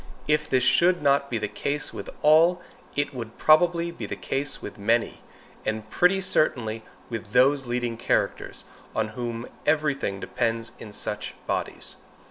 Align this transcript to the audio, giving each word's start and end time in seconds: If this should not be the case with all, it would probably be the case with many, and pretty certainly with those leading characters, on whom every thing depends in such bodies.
If 0.27 0.49
this 0.49 0.63
should 0.63 1.03
not 1.03 1.29
be 1.29 1.37
the 1.37 1.47
case 1.47 1.93
with 1.93 2.09
all, 2.23 2.59
it 2.95 3.13
would 3.13 3.37
probably 3.37 3.91
be 3.91 4.07
the 4.07 4.15
case 4.15 4.59
with 4.59 4.79
many, 4.79 5.21
and 5.63 5.87
pretty 5.91 6.21
certainly 6.21 6.83
with 7.11 7.33
those 7.33 7.67
leading 7.67 7.97
characters, 7.97 8.63
on 8.95 9.09
whom 9.09 9.45
every 9.63 9.93
thing 9.93 10.19
depends 10.19 10.71
in 10.79 10.91
such 10.91 11.35
bodies. 11.45 11.97